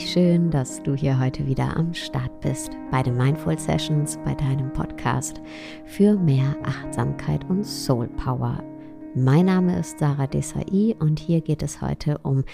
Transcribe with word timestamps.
schön, 0.00 0.50
dass 0.50 0.82
du 0.82 0.94
hier 0.94 1.18
heute 1.18 1.46
wieder 1.46 1.74
am 1.74 1.94
Start 1.94 2.42
bist 2.42 2.72
bei 2.90 3.02
den 3.02 3.16
Mindful 3.16 3.58
Sessions, 3.58 4.18
bei 4.22 4.34
deinem 4.34 4.70
Podcast 4.74 5.40
für 5.86 6.14
mehr 6.14 6.54
Achtsamkeit 6.62 7.48
und 7.48 7.64
Soul 7.64 8.08
Power. 8.08 8.62
Mein 9.14 9.46
Name 9.46 9.78
ist 9.78 9.98
Sarah 9.98 10.26
Desai 10.26 10.94
und 10.98 11.18
hier 11.18 11.40
geht 11.40 11.62
es 11.62 11.80
heute 11.80 12.18
um 12.18 12.44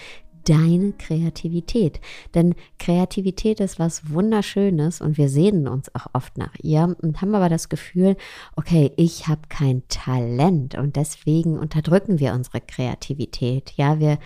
deine 0.45 0.93
Kreativität. 0.93 1.99
Denn 2.33 2.55
Kreativität 2.79 3.59
ist 3.59 3.79
was 3.79 4.09
Wunderschönes 4.09 5.01
und 5.01 5.17
wir 5.17 5.27
sehnen 5.27 5.67
uns 5.67 5.93
auch 5.93 6.07
oft 6.13 6.37
nach 6.37 6.55
ihr 6.61 6.95
und 7.01 7.21
haben 7.21 7.35
aber 7.35 7.49
das 7.49 7.67
Gefühl, 7.67 8.15
okay, 8.55 8.93
ich 8.95 9.27
habe 9.27 9.41
kein 9.49 9.83
Talent 9.89 10.75
und 10.75 10.95
deswegen 10.95 11.59
unterdrücken 11.59 12.19
wir 12.19 12.31
unsere 12.31 12.61
Kreativität. 12.61 13.73
Ja, 13.75 13.99
wir, 13.99 14.19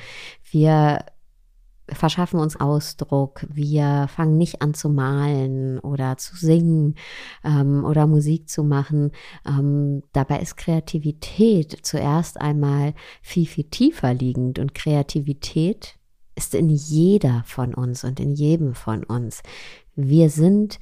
wir 0.51 0.99
verschaffen 1.93 2.39
uns 2.39 2.59
Ausdruck, 2.59 3.45
wir 3.49 4.07
fangen 4.07 4.37
nicht 4.37 4.61
an 4.61 4.73
zu 4.73 4.89
malen 4.89 5.79
oder 5.79 6.17
zu 6.17 6.35
singen 6.35 6.95
ähm, 7.43 7.83
oder 7.83 8.07
Musik 8.07 8.49
zu 8.49 8.63
machen. 8.63 9.11
Ähm, 9.45 10.03
dabei 10.13 10.39
ist 10.39 10.57
Kreativität 10.57 11.77
zuerst 11.81 12.39
einmal 12.39 12.93
viel, 13.21 13.45
viel 13.45 13.65
tiefer 13.65 14.13
liegend 14.13 14.59
und 14.59 14.73
Kreativität 14.73 15.95
ist 16.35 16.55
in 16.55 16.69
jeder 16.69 17.43
von 17.45 17.73
uns 17.73 18.03
und 18.03 18.19
in 18.19 18.33
jedem 18.33 18.73
von 18.73 19.03
uns. 19.03 19.43
Wir 19.95 20.29
sind 20.29 20.79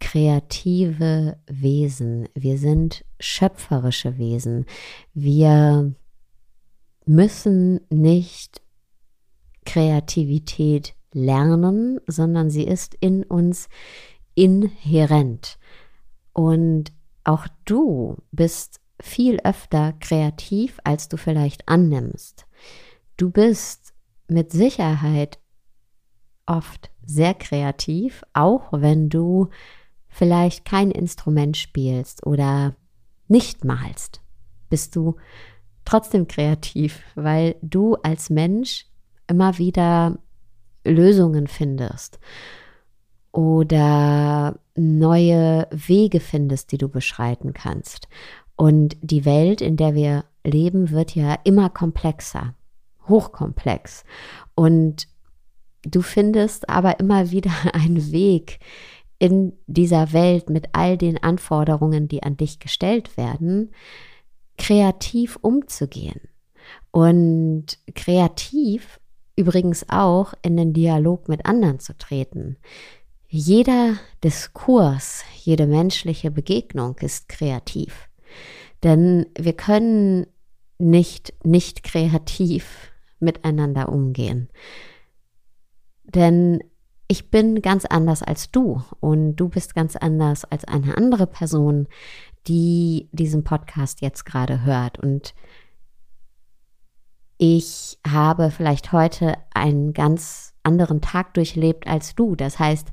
kreative 0.00 1.38
Wesen, 1.46 2.28
wir 2.34 2.58
sind 2.58 3.04
schöpferische 3.20 4.18
Wesen. 4.18 4.66
Wir 5.14 5.94
müssen 7.06 7.80
nicht 7.90 8.63
Kreativität 9.64 10.94
lernen, 11.12 12.00
sondern 12.06 12.50
sie 12.50 12.64
ist 12.64 12.94
in 13.00 13.22
uns 13.22 13.68
inhärent. 14.34 15.58
Und 16.32 16.92
auch 17.22 17.46
du 17.64 18.16
bist 18.32 18.80
viel 19.00 19.38
öfter 19.44 19.94
kreativ, 20.00 20.78
als 20.84 21.08
du 21.08 21.16
vielleicht 21.16 21.68
annimmst. 21.68 22.46
Du 23.16 23.30
bist 23.30 23.94
mit 24.28 24.52
Sicherheit 24.52 25.38
oft 26.46 26.90
sehr 27.04 27.34
kreativ, 27.34 28.24
auch 28.32 28.68
wenn 28.72 29.08
du 29.08 29.48
vielleicht 30.08 30.64
kein 30.64 30.90
Instrument 30.90 31.56
spielst 31.56 32.24
oder 32.26 32.76
nicht 33.28 33.64
malst, 33.64 34.20
bist 34.68 34.96
du 34.96 35.16
trotzdem 35.84 36.28
kreativ, 36.28 37.02
weil 37.14 37.56
du 37.62 37.96
als 37.96 38.30
Mensch 38.30 38.86
immer 39.28 39.58
wieder 39.58 40.18
Lösungen 40.84 41.46
findest 41.46 42.18
oder 43.32 44.58
neue 44.76 45.66
Wege 45.70 46.20
findest, 46.20 46.72
die 46.72 46.78
du 46.78 46.88
beschreiten 46.88 47.52
kannst. 47.52 48.08
Und 48.56 48.96
die 49.02 49.24
Welt, 49.24 49.60
in 49.60 49.76
der 49.76 49.94
wir 49.94 50.24
leben, 50.44 50.90
wird 50.90 51.14
ja 51.14 51.36
immer 51.42 51.68
komplexer, 51.70 52.54
hochkomplex. 53.08 54.04
Und 54.54 55.08
du 55.82 56.02
findest 56.02 56.68
aber 56.68 57.00
immer 57.00 57.30
wieder 57.30 57.52
einen 57.72 58.12
Weg 58.12 58.60
in 59.18 59.54
dieser 59.66 60.12
Welt 60.12 60.50
mit 60.50 60.68
all 60.72 60.96
den 60.96 61.22
Anforderungen, 61.22 62.08
die 62.08 62.22
an 62.22 62.36
dich 62.36 62.58
gestellt 62.58 63.16
werden, 63.16 63.72
kreativ 64.58 65.38
umzugehen. 65.40 66.20
Und 66.90 67.78
kreativ 67.94 69.00
übrigens 69.36 69.86
auch 69.88 70.34
in 70.42 70.56
den 70.56 70.72
Dialog 70.72 71.28
mit 71.28 71.46
anderen 71.46 71.80
zu 71.80 71.96
treten. 71.96 72.56
Jeder 73.26 73.96
Diskurs, 74.22 75.24
jede 75.42 75.66
menschliche 75.66 76.30
Begegnung 76.30 76.96
ist 77.00 77.28
kreativ. 77.28 78.08
Denn 78.82 79.26
wir 79.36 79.54
können 79.54 80.26
nicht 80.78 81.32
nicht 81.44 81.82
kreativ 81.82 82.92
miteinander 83.20 83.88
umgehen. 83.88 84.48
Denn 86.04 86.60
ich 87.08 87.30
bin 87.30 87.60
ganz 87.60 87.84
anders 87.84 88.22
als 88.22 88.50
du 88.50 88.82
und 89.00 89.36
du 89.36 89.48
bist 89.48 89.74
ganz 89.74 89.96
anders 89.96 90.44
als 90.44 90.64
eine 90.64 90.96
andere 90.96 91.26
Person, 91.26 91.88
die 92.46 93.08
diesen 93.12 93.44
Podcast 93.44 94.00
jetzt 94.00 94.24
gerade 94.24 94.64
hört. 94.64 94.98
Und 94.98 95.34
ich 97.46 97.98
habe 98.10 98.50
vielleicht 98.50 98.92
heute 98.92 99.34
einen 99.52 99.92
ganz 99.92 100.54
anderen 100.62 101.02
Tag 101.02 101.34
durchlebt 101.34 101.86
als 101.86 102.14
du. 102.14 102.36
Das 102.36 102.58
heißt, 102.58 102.88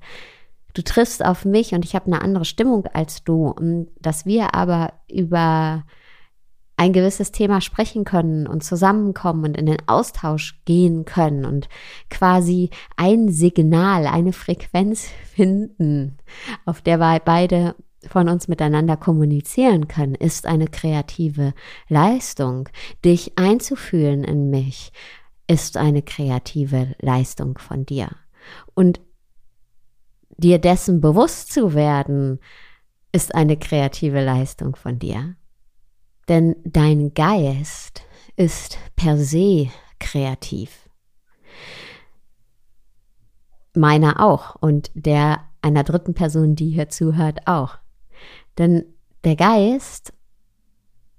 du 0.73 0.81
triffst 0.81 1.23
auf 1.23 1.45
mich 1.45 1.73
und 1.73 1.85
ich 1.85 1.95
habe 1.95 2.07
eine 2.07 2.21
andere 2.21 2.43
Stimmung 2.43 2.85
als 2.87 3.23
du. 3.23 3.55
dass 4.01 4.25
wir 4.25 4.53
aber 4.53 4.91
über 5.09 5.85
ein 6.75 6.91
gewisses 6.91 7.31
Thema 7.31 7.61
sprechen 7.61 8.03
können 8.03 8.45
und 8.45 8.61
zusammenkommen 8.61 9.45
und 9.45 9.57
in 9.57 9.67
den 9.67 9.87
Austausch 9.87 10.59
gehen 10.65 11.05
können 11.05 11.45
und 11.45 11.69
quasi 12.09 12.71
ein 12.97 13.29
Signal, 13.29 14.05
eine 14.05 14.33
Frequenz 14.33 15.07
finden, 15.33 16.17
auf 16.65 16.81
der 16.81 16.97
wir 16.97 17.21
beide 17.23 17.75
von 18.07 18.29
uns 18.29 18.47
miteinander 18.47 18.97
kommunizieren 18.97 19.87
können, 19.87 20.15
ist 20.15 20.45
eine 20.45 20.67
kreative 20.67 21.53
Leistung. 21.87 22.69
Dich 23.05 23.37
einzufühlen 23.37 24.23
in 24.23 24.49
mich 24.49 24.91
ist 25.47 25.77
eine 25.77 26.01
kreative 26.01 26.95
Leistung 26.99 27.57
von 27.57 27.85
dir. 27.85 28.09
Und 28.73 29.01
dir 30.37 30.59
dessen 30.59 31.01
bewusst 31.01 31.51
zu 31.53 31.73
werden, 31.73 32.39
ist 33.11 33.35
eine 33.35 33.57
kreative 33.57 34.23
Leistung 34.23 34.75
von 34.75 34.97
dir. 34.97 35.35
Denn 36.29 36.55
dein 36.63 37.13
Geist 37.13 38.03
ist 38.35 38.77
per 38.95 39.17
se 39.17 39.69
kreativ. 39.99 40.89
Meiner 43.73 44.21
auch 44.21 44.55
und 44.55 44.91
der 44.93 45.41
einer 45.61 45.83
dritten 45.83 46.13
Person, 46.13 46.55
die 46.55 46.69
hier 46.69 46.89
zuhört, 46.89 47.47
auch. 47.47 47.77
Denn 48.57 48.85
der 49.23 49.35
Geist 49.35 50.13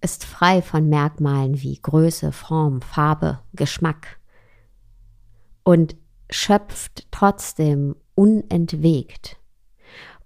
ist 0.00 0.24
frei 0.24 0.62
von 0.62 0.88
Merkmalen 0.88 1.62
wie 1.62 1.78
Größe, 1.80 2.32
Form, 2.32 2.82
Farbe, 2.82 3.38
Geschmack 3.52 4.18
und 5.62 5.96
schöpft 6.28 7.06
trotzdem 7.10 7.94
unentwegt. 8.14 9.38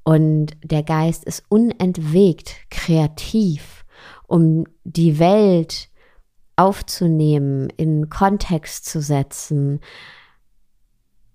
Und 0.03 0.56
der 0.62 0.83
Geist 0.83 1.25
ist 1.25 1.44
unentwegt 1.49 2.55
kreativ, 2.71 3.84
um 4.27 4.65
die 4.84 5.19
Welt 5.19 5.91
aufzunehmen, 6.55 7.69
in 7.77 8.09
Kontext 8.09 8.87
zu 8.87 9.03
setzen, 9.03 9.81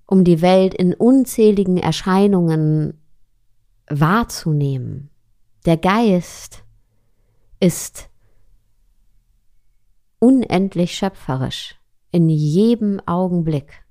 um 0.08 0.24
die 0.24 0.42
Welt 0.42 0.74
in 0.74 0.94
unzähligen 0.94 1.78
Erscheinungen 1.78 3.00
wahrzunehmen. 3.88 5.11
Der 5.66 5.78
Geist 5.78 6.64
ist 7.60 8.10
unendlich 10.18 10.96
schöpferisch 10.96 11.76
in 12.12 12.30
jedem 12.30 13.00
Augenblick. 13.06 13.84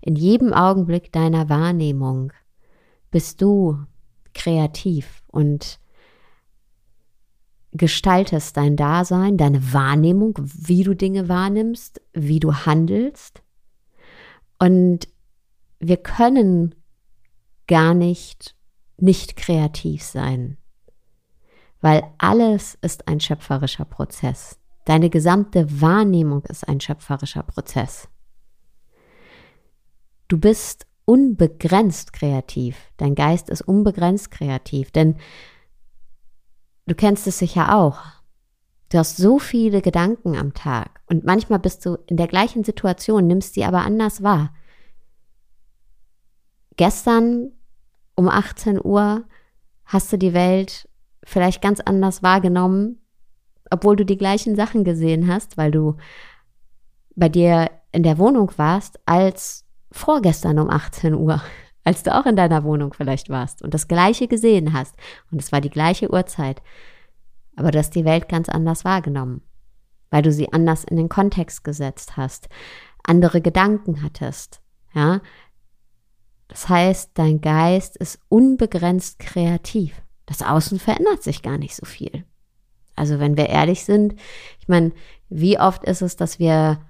In 0.00 0.16
jedem 0.16 0.54
Augenblick 0.54 1.12
deiner 1.12 1.50
Wahrnehmung 1.50 2.32
bist 3.10 3.42
du 3.42 3.84
kreativ 4.32 5.22
und 5.26 5.78
gestaltest 7.72 8.56
dein 8.56 8.74
Dasein, 8.76 9.36
deine 9.36 9.74
Wahrnehmung, 9.74 10.38
wie 10.38 10.84
du 10.84 10.94
Dinge 10.94 11.28
wahrnimmst, 11.28 12.00
wie 12.14 12.40
du 12.40 12.54
handelst. 12.54 13.42
Und 14.58 15.06
wir 15.80 15.98
können 15.98 16.74
gar 17.66 17.92
nicht 17.92 18.56
nicht 18.96 19.36
kreativ 19.36 20.02
sein 20.02 20.56
weil 21.82 22.04
alles 22.16 22.78
ist 22.80 23.06
ein 23.08 23.20
schöpferischer 23.20 23.84
Prozess. 23.84 24.58
Deine 24.86 25.10
gesamte 25.10 25.80
Wahrnehmung 25.80 26.42
ist 26.44 26.66
ein 26.66 26.80
schöpferischer 26.80 27.42
Prozess. 27.42 28.08
Du 30.28 30.38
bist 30.38 30.86
unbegrenzt 31.04 32.12
kreativ. 32.12 32.76
Dein 32.96 33.14
Geist 33.14 33.50
ist 33.50 33.62
unbegrenzt 33.62 34.30
kreativ, 34.30 34.92
denn 34.92 35.16
du 36.86 36.94
kennst 36.94 37.26
es 37.26 37.38
sicher 37.38 37.76
auch. 37.76 38.00
Du 38.88 38.98
hast 38.98 39.16
so 39.16 39.38
viele 39.38 39.82
Gedanken 39.82 40.36
am 40.36 40.54
Tag 40.54 41.00
und 41.06 41.24
manchmal 41.24 41.58
bist 41.58 41.84
du 41.84 41.96
in 42.06 42.16
der 42.16 42.28
gleichen 42.28 42.62
Situation, 42.62 43.26
nimmst 43.26 43.54
sie 43.54 43.64
aber 43.64 43.82
anders 43.82 44.22
wahr. 44.22 44.54
Gestern 46.76 47.52
um 48.14 48.28
18 48.28 48.80
Uhr 48.82 49.24
hast 49.84 50.12
du 50.12 50.18
die 50.18 50.34
Welt 50.34 50.88
vielleicht 51.24 51.62
ganz 51.62 51.80
anders 51.80 52.22
wahrgenommen, 52.22 53.00
obwohl 53.70 53.96
du 53.96 54.04
die 54.04 54.18
gleichen 54.18 54.56
Sachen 54.56 54.84
gesehen 54.84 55.28
hast, 55.28 55.56
weil 55.56 55.70
du 55.70 55.96
bei 57.14 57.28
dir 57.28 57.70
in 57.92 58.02
der 58.02 58.18
Wohnung 58.18 58.50
warst, 58.56 59.00
als 59.06 59.66
vorgestern 59.90 60.58
um 60.58 60.70
18 60.70 61.14
Uhr, 61.14 61.42
als 61.84 62.02
du 62.02 62.14
auch 62.14 62.26
in 62.26 62.36
deiner 62.36 62.64
Wohnung 62.64 62.92
vielleicht 62.94 63.28
warst 63.28 63.62
und 63.62 63.74
das 63.74 63.88
gleiche 63.88 64.28
gesehen 64.28 64.72
hast 64.72 64.94
und 65.30 65.40
es 65.40 65.52
war 65.52 65.60
die 65.60 65.70
gleiche 65.70 66.12
Uhrzeit, 66.12 66.62
aber 67.56 67.70
du 67.70 67.78
hast 67.78 67.94
die 67.94 68.04
Welt 68.04 68.28
ganz 68.28 68.48
anders 68.48 68.84
wahrgenommen, 68.84 69.42
weil 70.10 70.22
du 70.22 70.32
sie 70.32 70.52
anders 70.52 70.84
in 70.84 70.96
den 70.96 71.08
Kontext 71.08 71.64
gesetzt 71.64 72.16
hast, 72.16 72.48
andere 73.04 73.40
Gedanken 73.40 74.02
hattest, 74.02 74.62
ja. 74.94 75.20
Das 76.48 76.68
heißt, 76.68 77.12
dein 77.14 77.40
Geist 77.40 77.96
ist 77.96 78.20
unbegrenzt 78.28 79.18
kreativ. 79.18 80.02
Das 80.32 80.40
Außen 80.40 80.78
verändert 80.78 81.22
sich 81.22 81.42
gar 81.42 81.58
nicht 81.58 81.76
so 81.76 81.84
viel. 81.84 82.24
Also 82.96 83.18
wenn 83.18 83.36
wir 83.36 83.50
ehrlich 83.50 83.84
sind, 83.84 84.14
ich 84.60 84.66
meine, 84.66 84.92
wie 85.28 85.58
oft 85.58 85.84
ist 85.84 86.00
es, 86.00 86.16
dass 86.16 86.38
wir 86.38 86.80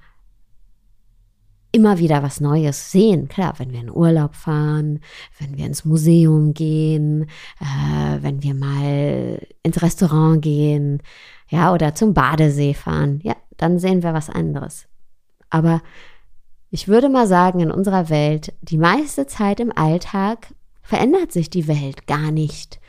immer 1.72 1.98
wieder 1.98 2.22
was 2.22 2.40
Neues 2.40 2.92
sehen. 2.92 3.26
Klar, 3.26 3.54
wenn 3.58 3.72
wir 3.72 3.80
in 3.80 3.90
Urlaub 3.90 4.36
fahren, 4.36 5.00
wenn 5.40 5.56
wir 5.56 5.66
ins 5.66 5.84
Museum 5.84 6.54
gehen, 6.54 7.24
äh, 7.58 8.18
wenn 8.20 8.44
wir 8.44 8.54
mal 8.54 9.44
ins 9.64 9.82
Restaurant 9.82 10.40
gehen, 10.40 11.02
ja, 11.48 11.72
oder 11.72 11.96
zum 11.96 12.14
Badesee 12.14 12.74
fahren, 12.74 13.18
ja, 13.24 13.34
dann 13.56 13.80
sehen 13.80 14.04
wir 14.04 14.14
was 14.14 14.30
anderes. 14.30 14.86
Aber 15.50 15.82
ich 16.70 16.86
würde 16.86 17.08
mal 17.08 17.26
sagen, 17.26 17.58
in 17.58 17.72
unserer 17.72 18.08
Welt, 18.08 18.52
die 18.60 18.78
meiste 18.78 19.26
Zeit 19.26 19.58
im 19.58 19.76
Alltag 19.76 20.54
verändert 20.82 21.32
sich 21.32 21.50
die 21.50 21.66
Welt 21.66 22.06
gar 22.06 22.30
nicht 22.30 22.80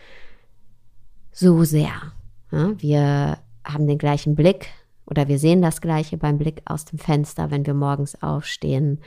so 1.34 1.64
sehr. 1.64 2.14
Ja, 2.52 2.80
wir 2.80 3.38
haben 3.66 3.88
den 3.88 3.98
gleichen 3.98 4.36
Blick 4.36 4.68
oder 5.06 5.28
wir 5.28 5.40
sehen 5.40 5.62
das 5.62 5.82
gleiche 5.82 6.18
beim 6.18 6.38
Blick 6.38 6.62
aus 6.66 6.86
dem 6.86 7.00
Fenster, 7.00 7.52
wenn 7.52 7.66
wir 7.66 7.74
morgens 7.74 8.22
aufstehen. 8.22 9.02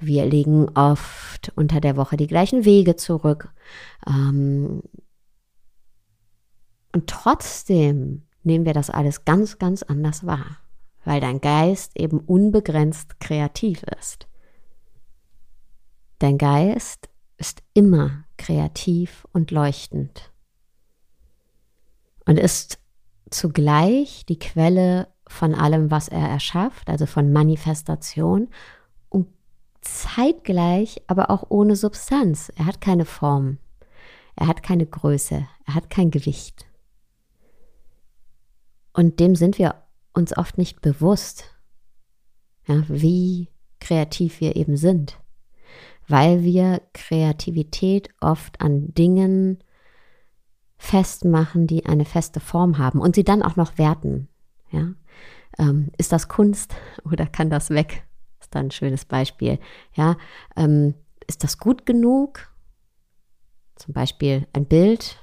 Wir 0.00 0.24
legen 0.26 0.68
oft 0.74 1.52
unter 1.54 1.80
der 1.80 1.96
Woche 1.96 2.16
die 2.16 2.26
gleichen 2.26 2.64
Wege 2.64 2.96
zurück. 2.96 3.52
Ähm, 4.06 4.82
und 6.92 7.06
trotzdem 7.08 8.22
nehmen 8.42 8.64
wir 8.64 8.74
das 8.74 8.90
alles 8.90 9.24
ganz, 9.24 9.58
ganz 9.58 9.82
anders 9.82 10.24
wahr, 10.24 10.58
weil 11.04 11.20
dein 11.20 11.40
Geist 11.40 11.98
eben 11.98 12.20
unbegrenzt 12.20 13.20
kreativ 13.20 13.82
ist. 13.98 14.26
Dein 16.18 16.38
Geist 16.38 17.08
ist 17.36 17.62
immer 17.74 18.24
kreativ 18.36 19.26
und 19.32 19.50
leuchtend 19.50 20.32
und 22.28 22.38
ist 22.38 22.78
zugleich 23.30 24.26
die 24.26 24.38
Quelle 24.38 25.08
von 25.26 25.54
allem, 25.54 25.90
was 25.90 26.08
er 26.08 26.28
erschafft, 26.28 26.90
also 26.90 27.06
von 27.06 27.32
Manifestation 27.32 28.48
und 29.08 29.28
zeitgleich 29.80 31.02
aber 31.06 31.30
auch 31.30 31.46
ohne 31.48 31.74
Substanz. 31.74 32.52
Er 32.54 32.66
hat 32.66 32.82
keine 32.82 33.06
Form, 33.06 33.56
er 34.36 34.46
hat 34.46 34.62
keine 34.62 34.84
Größe, 34.84 35.46
er 35.66 35.74
hat 35.74 35.88
kein 35.88 36.10
Gewicht. 36.10 36.66
Und 38.92 39.20
dem 39.20 39.34
sind 39.34 39.58
wir 39.58 39.82
uns 40.12 40.36
oft 40.36 40.58
nicht 40.58 40.82
bewusst, 40.82 41.44
ja, 42.66 42.82
wie 42.88 43.48
kreativ 43.80 44.42
wir 44.42 44.54
eben 44.54 44.76
sind, 44.76 45.18
weil 46.06 46.42
wir 46.42 46.82
Kreativität 46.92 48.10
oft 48.20 48.60
an 48.60 48.92
Dingen 48.92 49.64
festmachen, 50.78 51.66
die 51.66 51.86
eine 51.86 52.04
feste 52.04 52.40
Form 52.40 52.78
haben 52.78 53.00
und 53.00 53.16
sie 53.16 53.24
dann 53.24 53.42
auch 53.42 53.56
noch 53.56 53.76
werten. 53.76 54.28
Ja? 54.70 54.94
Ähm, 55.58 55.90
ist 55.98 56.12
das 56.12 56.28
Kunst 56.28 56.74
oder 57.04 57.26
kann 57.26 57.50
das 57.50 57.70
weg? 57.70 58.04
Ist 58.40 58.54
dann 58.54 58.66
ein 58.66 58.70
schönes 58.70 59.04
Beispiel. 59.04 59.58
Ja, 59.94 60.16
ähm, 60.56 60.94
ist 61.26 61.44
das 61.44 61.58
gut 61.58 61.84
genug? 61.84 62.48
Zum 63.76 63.92
Beispiel 63.92 64.46
ein 64.52 64.66
Bild 64.66 65.18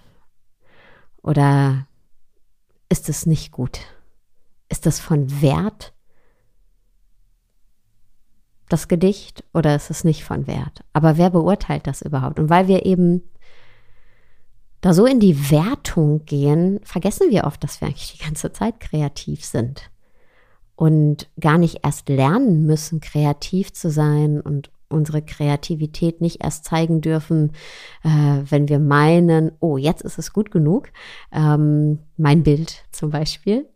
oder 1.21 1.87
ist 2.89 3.09
es 3.09 3.25
nicht 3.25 3.51
gut? 3.51 3.79
Ist 4.69 4.85
es 4.85 4.99
von 4.99 5.41
Wert? 5.41 5.93
Das 8.69 8.87
Gedicht 8.87 9.43
oder 9.53 9.75
ist 9.75 9.89
es 9.89 10.03
nicht 10.03 10.23
von 10.23 10.47
Wert? 10.47 10.83
Aber 10.93 11.17
wer 11.17 11.29
beurteilt 11.29 11.87
das 11.87 12.01
überhaupt? 12.01 12.39
Und 12.39 12.49
weil 12.49 12.67
wir 12.67 12.85
eben 12.85 13.23
da 14.85 14.93
so 14.93 15.07
in 15.07 15.19
die 15.19 15.49
Wertung 15.49 16.25
gehen, 16.25 16.79
vergessen 16.83 17.31
wir 17.31 17.45
oft, 17.45 17.63
dass 17.63 17.81
wir 17.81 17.87
eigentlich 17.87 18.19
die 18.19 18.23
ganze 18.23 18.53
Zeit 18.53 18.79
kreativ 18.79 19.43
sind 19.43 19.89
und 20.75 21.27
gar 21.39 21.57
nicht 21.57 21.79
erst 21.81 22.07
lernen 22.07 22.67
müssen, 22.67 22.99
kreativ 22.99 23.73
zu 23.73 23.89
sein 23.89 24.39
und 24.39 24.69
unsere 24.87 25.23
Kreativität 25.23 26.21
nicht 26.21 26.43
erst 26.43 26.65
zeigen 26.65 27.01
dürfen, 27.01 27.53
äh, 28.03 28.43
wenn 28.47 28.69
wir 28.69 28.77
meinen, 28.77 29.53
oh, 29.59 29.77
jetzt 29.77 30.03
ist 30.03 30.19
es 30.19 30.33
gut 30.33 30.51
genug, 30.51 30.89
ähm, 31.31 31.97
mein 32.15 32.43
Bild 32.43 32.85
zum 32.91 33.09
Beispiel, 33.09 33.67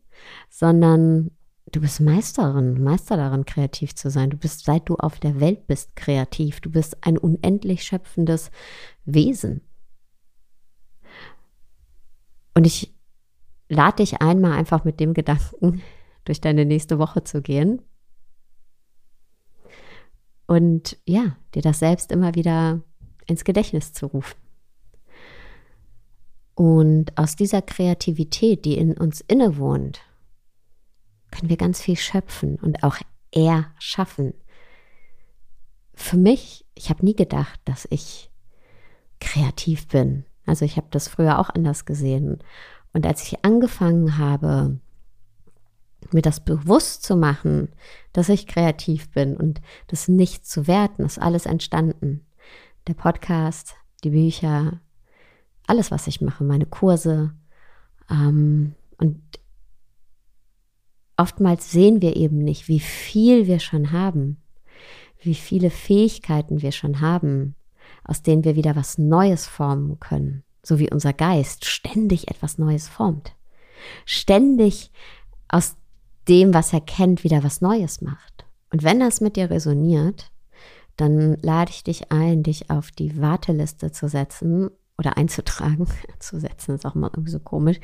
sondern 0.47 1.31
du 1.71 1.81
bist 1.81 2.01
Meisterin, 2.01 2.83
Meister 2.83 3.17
darin, 3.17 3.45
kreativ 3.45 3.95
zu 3.95 4.11
sein. 4.11 4.29
Du 4.29 4.37
bist, 4.37 4.63
seit 4.63 4.87
du 4.87 4.95
auf 4.97 5.19
der 5.19 5.39
Welt 5.39 5.65
bist, 5.65 5.95
kreativ. 5.95 6.61
Du 6.61 6.69
bist 6.69 6.97
ein 7.01 7.17
unendlich 7.17 7.81
schöpfendes 7.81 8.51
Wesen. 9.05 9.61
Und 12.53 12.65
ich 12.65 12.93
lade 13.67 13.97
dich 13.97 14.21
einmal 14.21 14.53
einfach 14.53 14.83
mit 14.83 14.99
dem 14.99 15.13
Gedanken 15.13 15.81
durch 16.25 16.41
deine 16.41 16.65
nächste 16.65 16.99
Woche 16.99 17.23
zu 17.23 17.41
gehen. 17.41 17.81
Und 20.47 20.97
ja, 21.05 21.37
dir 21.53 21.61
das 21.61 21.79
selbst 21.79 22.11
immer 22.11 22.33
wieder 22.35 22.81
ins 23.27 23.43
Gedächtnis 23.43 23.93
zu 23.93 24.07
rufen. 24.07 24.37
Und 26.55 27.17
aus 27.17 27.35
dieser 27.35 27.61
Kreativität, 27.61 28.65
die 28.65 28.77
in 28.77 28.97
uns 28.97 29.21
innewohnt, 29.21 30.01
können 31.31 31.49
wir 31.49 31.57
ganz 31.57 31.81
viel 31.81 31.95
schöpfen 31.95 32.57
und 32.57 32.83
auch 32.83 32.97
erschaffen. 33.31 34.33
Für 35.93 36.17
mich, 36.17 36.65
ich 36.75 36.89
habe 36.89 37.05
nie 37.05 37.15
gedacht, 37.15 37.59
dass 37.65 37.87
ich 37.91 38.29
kreativ 39.19 39.87
bin. 39.87 40.25
Also 40.49 40.65
ich 40.65 40.77
habe 40.77 40.87
das 40.89 41.07
früher 41.07 41.37
auch 41.37 41.51
anders 41.51 41.85
gesehen. 41.85 42.39
Und 42.91 43.05
als 43.05 43.21
ich 43.23 43.45
angefangen 43.45 44.17
habe, 44.17 44.79
mir 46.11 46.23
das 46.23 46.43
bewusst 46.43 47.03
zu 47.03 47.15
machen, 47.15 47.69
dass 48.13 48.29
ich 48.29 48.47
kreativ 48.47 49.11
bin 49.11 49.37
und 49.37 49.61
das 49.87 50.07
nicht 50.07 50.47
zu 50.47 50.65
werten, 50.65 51.03
ist 51.03 51.21
alles 51.21 51.45
entstanden. 51.45 52.25
Der 52.87 52.95
Podcast, 52.95 53.75
die 54.03 54.09
Bücher, 54.09 54.81
alles, 55.67 55.91
was 55.91 56.07
ich 56.07 56.19
mache, 56.19 56.43
meine 56.43 56.65
Kurse. 56.65 57.35
Ähm, 58.09 58.73
und 58.97 59.21
oftmals 61.15 61.71
sehen 61.71 62.01
wir 62.01 62.15
eben 62.15 62.39
nicht, 62.39 62.67
wie 62.67 62.79
viel 62.79 63.45
wir 63.45 63.59
schon 63.59 63.91
haben, 63.91 64.37
wie 65.21 65.35
viele 65.35 65.69
Fähigkeiten 65.69 66.63
wir 66.63 66.71
schon 66.71 67.01
haben, 67.01 67.53
aus 68.03 68.21
denen 68.21 68.43
wir 68.43 68.55
wieder 68.55 68.75
was 68.75 68.97
Neues 68.97 69.47
formen 69.47 69.99
können, 69.99 70.43
so 70.63 70.79
wie 70.79 70.91
unser 70.91 71.13
Geist 71.13 71.65
ständig 71.65 72.29
etwas 72.29 72.57
Neues 72.57 72.87
formt. 72.87 73.33
Ständig 74.05 74.91
aus 75.47 75.75
dem, 76.27 76.53
was 76.53 76.73
er 76.73 76.81
kennt, 76.81 77.23
wieder 77.23 77.43
was 77.43 77.61
Neues 77.61 78.01
macht. 78.01 78.45
Und 78.71 78.83
wenn 78.83 78.99
das 78.99 79.21
mit 79.21 79.35
dir 79.35 79.49
resoniert, 79.49 80.31
dann 80.95 81.37
lade 81.41 81.71
ich 81.71 81.83
dich 81.83 82.11
ein, 82.11 82.43
dich 82.43 82.69
auf 82.69 82.91
die 82.91 83.19
Warteliste 83.19 83.91
zu 83.91 84.07
setzen 84.07 84.69
oder 84.97 85.17
einzutragen. 85.17 85.87
zu 86.19 86.39
setzen 86.39 86.75
ist 86.75 86.85
auch 86.85 86.93
mal 86.93 87.09
irgendwie 87.13 87.31
so 87.31 87.39
komisch. 87.39 87.79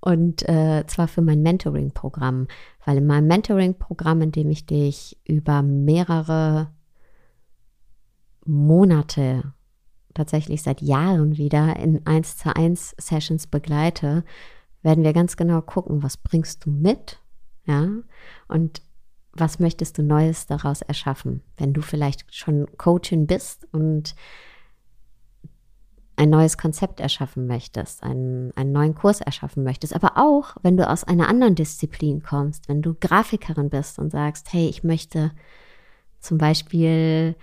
Und 0.00 0.48
äh, 0.48 0.84
zwar 0.86 1.08
für 1.08 1.22
mein 1.22 1.42
Mentoring-Programm. 1.42 2.46
Weil 2.84 2.98
in 2.98 3.06
meinem 3.06 3.26
Mentoring-Programm, 3.26 4.22
in 4.22 4.32
dem 4.32 4.50
ich 4.50 4.66
dich 4.66 5.18
über 5.24 5.62
mehrere 5.62 6.70
Monate, 8.44 9.54
tatsächlich 10.18 10.62
seit 10.62 10.82
Jahren 10.82 11.38
wieder 11.38 11.76
in 11.76 12.06
1 12.06 12.36
zu 12.36 12.54
1 12.54 12.94
Sessions 12.98 13.46
begleite, 13.46 14.24
werden 14.82 15.04
wir 15.04 15.12
ganz 15.12 15.36
genau 15.36 15.62
gucken, 15.62 16.02
was 16.02 16.18
bringst 16.18 16.66
du 16.66 16.70
mit 16.70 17.20
ja, 17.68 17.86
und 18.48 18.80
was 19.34 19.58
möchtest 19.60 19.98
du 19.98 20.02
Neues 20.02 20.46
daraus 20.46 20.80
erschaffen? 20.80 21.42
Wenn 21.58 21.74
du 21.74 21.82
vielleicht 21.82 22.34
schon 22.34 22.66
Coachin 22.78 23.26
bist 23.26 23.68
und 23.72 24.14
ein 26.16 26.30
neues 26.30 26.56
Konzept 26.56 26.98
erschaffen 26.98 27.46
möchtest, 27.46 28.02
einen, 28.02 28.56
einen 28.56 28.72
neuen 28.72 28.94
Kurs 28.94 29.20
erschaffen 29.20 29.62
möchtest, 29.64 29.94
aber 29.94 30.12
auch, 30.16 30.56
wenn 30.62 30.78
du 30.78 30.88
aus 30.88 31.04
einer 31.04 31.28
anderen 31.28 31.54
Disziplin 31.54 32.22
kommst, 32.22 32.68
wenn 32.68 32.80
du 32.80 32.94
Grafikerin 32.94 33.68
bist 33.68 33.98
und 33.98 34.10
sagst, 34.10 34.52
hey, 34.52 34.66
ich 34.66 34.82
möchte 34.82 35.30
zum 36.18 36.38
Beispiel 36.38 37.36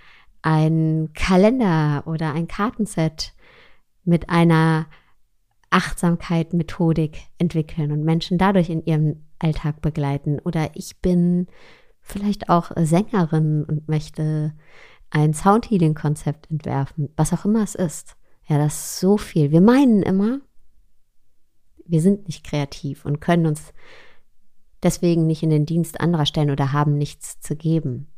ein 0.45 1.09
Kalender 1.15 2.03
oder 2.05 2.33
ein 2.33 2.47
Kartenset 2.47 3.33
mit 4.03 4.29
einer 4.29 4.85
Achtsamkeit, 5.71 6.53
Methodik 6.53 7.17
entwickeln 7.39 7.91
und 7.91 8.03
Menschen 8.03 8.37
dadurch 8.37 8.69
in 8.69 8.85
ihrem 8.85 9.25
Alltag 9.39 9.81
begleiten. 9.81 10.39
Oder 10.39 10.69
ich 10.75 11.01
bin 11.01 11.47
vielleicht 11.99 12.49
auch 12.49 12.71
Sängerin 12.77 13.63
und 13.63 13.89
möchte 13.89 14.53
ein 15.09 15.33
Soundhealing-Konzept 15.33 16.51
entwerfen, 16.51 17.09
was 17.15 17.33
auch 17.33 17.45
immer 17.45 17.63
es 17.63 17.73
ist. 17.73 18.15
Ja, 18.47 18.59
das 18.59 18.75
ist 18.75 18.99
so 18.99 19.17
viel. 19.17 19.49
Wir 19.49 19.61
meinen 19.61 20.03
immer, 20.03 20.41
wir 21.87 22.01
sind 22.01 22.27
nicht 22.27 22.45
kreativ 22.45 23.03
und 23.03 23.19
können 23.19 23.47
uns 23.47 23.73
deswegen 24.83 25.25
nicht 25.25 25.41
in 25.41 25.49
den 25.49 25.65
Dienst 25.65 25.99
anderer 25.99 26.27
stellen 26.27 26.51
oder 26.51 26.71
haben 26.71 26.99
nichts 26.99 27.39
zu 27.39 27.55
geben. 27.55 28.11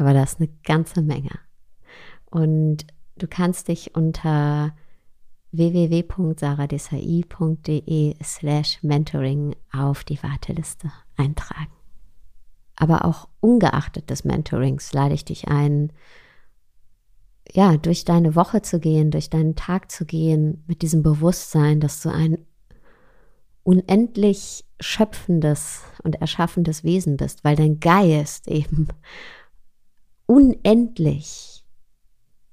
Aber 0.00 0.12
das 0.14 0.32
ist 0.32 0.40
eine 0.40 0.48
ganze 0.64 1.02
Menge. 1.02 1.38
Und 2.30 2.86
du 3.16 3.28
kannst 3.28 3.68
dich 3.68 3.94
unter 3.94 4.74
www.saradesai.de 5.52 8.14
slash 8.22 8.82
mentoring 8.82 9.54
auf 9.72 10.04
die 10.04 10.22
Warteliste 10.22 10.90
eintragen. 11.16 11.72
Aber 12.76 13.04
auch 13.04 13.28
ungeachtet 13.40 14.08
des 14.08 14.24
Mentorings 14.24 14.94
lade 14.94 15.14
ich 15.14 15.26
dich 15.26 15.48
ein, 15.48 15.92
ja, 17.52 17.76
durch 17.76 18.06
deine 18.06 18.36
Woche 18.36 18.62
zu 18.62 18.80
gehen, 18.80 19.10
durch 19.10 19.28
deinen 19.28 19.54
Tag 19.54 19.90
zu 19.90 20.06
gehen, 20.06 20.64
mit 20.66 20.80
diesem 20.80 21.02
Bewusstsein, 21.02 21.78
dass 21.80 22.00
du 22.00 22.08
ein 22.08 22.38
unendlich 23.64 24.64
schöpfendes 24.80 25.82
und 26.02 26.22
erschaffendes 26.22 26.84
Wesen 26.84 27.18
bist, 27.18 27.44
weil 27.44 27.56
dein 27.56 27.80
Geist 27.80 28.48
eben 28.48 28.88
unendlich 30.30 31.64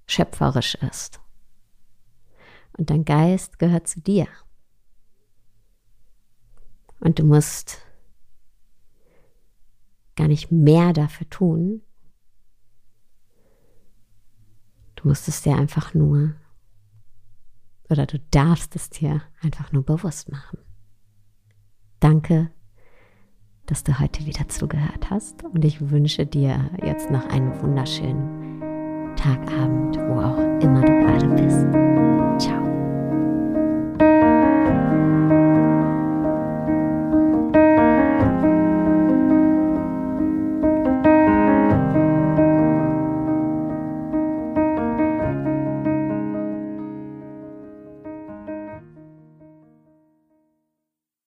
schöpferisch 0.07 0.73
ist. 0.75 1.19
Und 2.75 2.89
dein 2.89 3.05
Geist 3.05 3.59
gehört 3.59 3.87
zu 3.87 4.01
dir. 4.01 4.27
Und 6.99 7.19
du 7.19 7.23
musst 7.23 7.77
gar 10.15 10.27
nicht 10.27 10.51
mehr 10.51 10.91
dafür 10.91 11.29
tun. 11.29 11.83
Du 14.95 15.07
musst 15.07 15.27
es 15.27 15.43
dir 15.43 15.55
einfach 15.55 15.93
nur, 15.93 16.33
oder 17.89 18.07
du 18.07 18.19
darfst 18.31 18.75
es 18.75 18.89
dir 18.89 19.21
einfach 19.41 19.71
nur 19.71 19.83
bewusst 19.83 20.31
machen. 20.31 20.57
Danke, 21.99 22.51
dass 23.67 23.83
du 23.83 23.99
heute 23.99 24.25
wieder 24.25 24.47
zugehört 24.49 25.09
hast. 25.09 25.43
Und 25.43 25.63
ich 25.63 25.91
wünsche 25.91 26.25
dir 26.25 26.69
jetzt 26.83 27.11
noch 27.11 27.27
einen 27.29 27.61
wunderschönen 27.61 29.15
Tagabend, 29.15 29.97
wo 29.97 30.21
auch 30.21 30.46